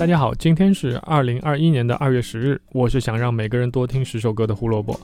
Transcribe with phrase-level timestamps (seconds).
[0.00, 4.98] 大家好，今天是二零二一年的二月十日，我是想让每个人多听十首歌的胡萝卜。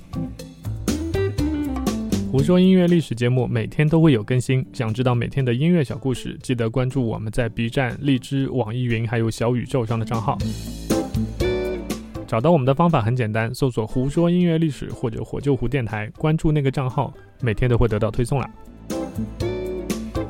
[2.32, 10.38] 胡说音乐历史节目每天都会有更新，想知道每天的音乐小故事，记得关注我们在 B 站、荔枝、网易云还有小宇宙上的账号。
[12.26, 18.50] 找到我们的方法很简单，搜索“胡说音乐历史”或者“火救湖电台”，关注那个账号，每天都会得到推送啦。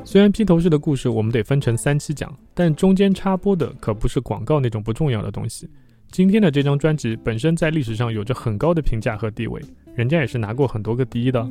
[0.07, 5.69] 虽然披头士的故事我们得分成三期讲，但中间插播的可不是广告那种不重要的东西。
[6.11, 9.61] 今天的这张专辑本身在历史上有着很高的评价和地位，
[9.95, 11.45] 人家也是拿过很多个第一的。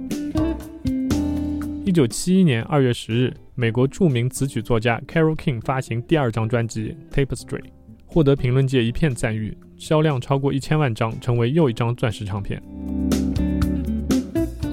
[1.84, 7.60] 一九七一年二月十日，美国著名词曲作家 Carol King 发行第二张专辑《Tapestry》，
[8.07, 12.62] 获得评论界一片赞誉，销量超过一千万张，成为又一张钻石唱片。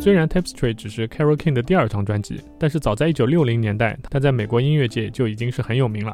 [0.03, 6.13] 虽然《Tapestry》只是 c a r o l King 的第二张专辑，但是早在1960年代，他在美国音乐界就已经是很有名了。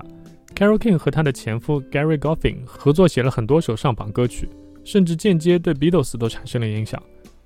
[0.56, 4.48] c a r o l King 和他的前夫 Gary Goffin 合作写了很多首上榜歌曲，
[4.84, 7.02] 甚至间接对 Beatles 都产生了影响。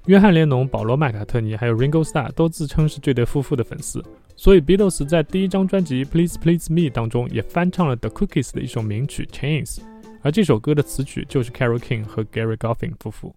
[0.07, 4.03] 约翰列侬、保罗麦卡特尼还有 Ringo Starr 都自称是这对夫妇的粉丝，
[4.35, 9.77] 所以 Beatles 在第一张专辑《Please Please Me》当中也翻唱了 The Cookies 的一首名曲《Chains》，
[10.21, 13.33] 而这首歌的词曲就是 c a r o l King 和 Gary Goffin 夫妇。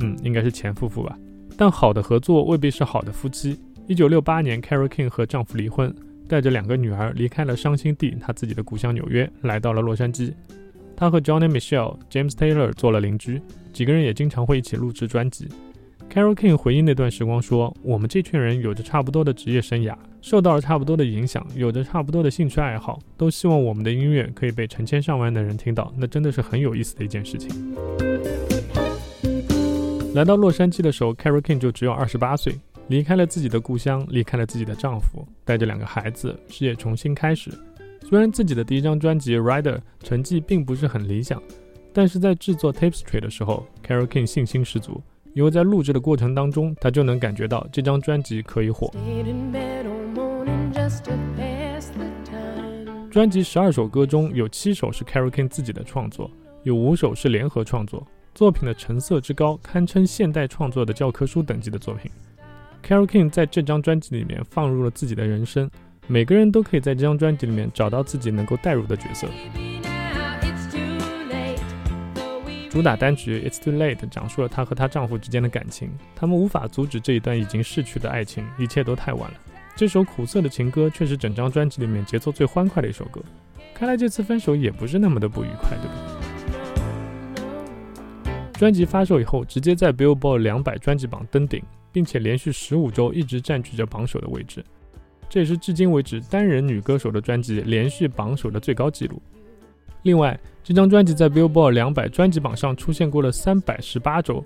[0.00, 1.18] 嗯，应该是前夫妇吧。
[1.56, 3.58] 但好的合作未必是好的夫妻。
[3.86, 5.94] 一九六八年，Carole King 和丈夫离婚，
[6.26, 10.32] 带着两个女儿离开了伤心地，她自己的故乡纽约，来到了洛杉矶。
[10.96, 13.40] 她和 Johnny Mitchell、James Taylor 做了邻居，
[13.72, 15.48] 几个人也经常会一起录制专辑。
[16.10, 27.50] Carole King 回忆那段时光说：“我们这群人有着差不多的职业生涯，受到了差不多的影响，有着差不多的兴趣爱好，都希望我们的音乐可以被成千上万的人听到，那真的是很有意思的一件事情。”
[30.14, 32.54] 来到洛杉矶的时候，Carole King 就只有二十八岁，
[32.86, 37.50] 离开了自己的故乡，离开了自己的丈夫，带着两个孩子，事业重新开始。
[38.08, 41.42] 虽然自己的第一张专辑《Rider》成绩并不是很理想，
[41.92, 45.02] 但是在制作《Tapestry》的时候，Carole King 信心十足，
[45.32, 48.92] 因为在录制的过程当中，他就能感觉到这张专辑可以火。
[53.10, 56.30] 专辑十二首歌中有七首是 Carole King 自己的创作，
[56.62, 58.06] 有五首是联合创作。
[58.34, 62.10] 作品的成色之高，堪称现代创作的教科书等级的作品。
[62.84, 65.70] Carole King 在这张专辑里面放入了自己的人生，
[66.06, 69.28] 每个人都可以在这张专辑里面找到自己能够代入的角色。
[72.68, 79.36] 主打单曲《It's Too Late》讲述了她和她丈夫之间的感情，他们无法阻止这一段已经逝去的爱情，一切都太晚了。
[79.76, 83.20] 这首苦涩的情歌却是整张专辑里面节奏最欢快的一首歌。
[83.72, 86.13] 看来这次分手也不是那么的不愉快，对不对？
[88.64, 94.64] 专辑发售以后，直接在 Billboard 两百专辑榜登顶，并且连续十五周一直占据着榜首的位置。
[95.28, 99.20] 这也是至今为止单人女歌手的专辑连续榜首的最高纪录。
[100.00, 104.42] 另外，这张专辑在 Billboard 两百专辑榜上出现过了三百十八周。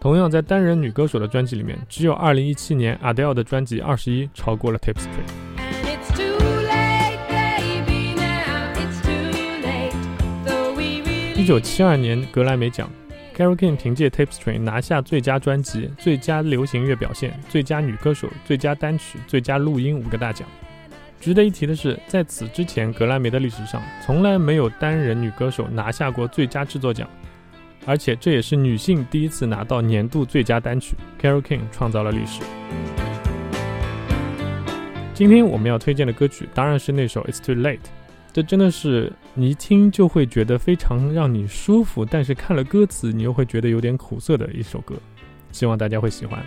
[0.00, 5.26] 同样，在单人女歌手的专辑里面，只有2017年 Adele 的专辑《二十一》超过了 Tapestry。
[11.36, 12.90] 一九七二年格莱美奖。
[13.38, 20.48] Carol King 凭借《Tapestry》拿下最佳专辑、最佳流行乐表现、最佳女歌手、最佳单曲、最佳录音五个大奖。
[21.20, 27.08] 值得一提的是，在此之前，格莱美的历史上从来没有单人女歌手拿下过最佳制作奖，
[27.86, 30.96] 而且这也是女性第一次拿到年度最佳单曲。
[31.22, 32.42] Carol King 创造了历史。
[35.14, 37.76] 今天我们要推荐的歌曲当然是那首《It's Too Late》。
[38.32, 44.94] 这真的是你一听就会觉得非常让你舒服，但是看了歌词你又会觉得有点苦涩的一首歌，
[45.50, 46.40] 希望大家会喜欢。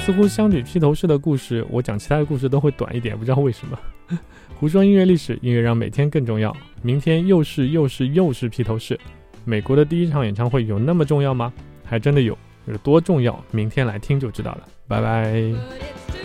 [0.00, 3.78] 似乎相比披头士的故事，我讲其他的故事都会短一点，不知道为什么。
[4.58, 6.54] 胡说音乐历史，音乐让每天更重要。
[6.82, 8.98] 明天又是又是又是披头士，
[9.44, 11.52] 美国的第一场演唱会有那么重要吗？
[11.84, 13.44] 还真的有，有多重要？
[13.50, 14.68] 明天来听就知道了。
[14.86, 16.19] 拜拜。